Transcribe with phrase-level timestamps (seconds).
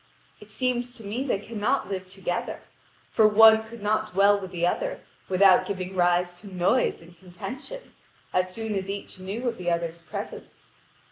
[0.39, 2.61] It seems to me they cannot live together;
[3.11, 7.93] for one could not dwell with the other, without giving rise to noise and contention,
[8.33, 10.69] as soon as each knew of the other's presence.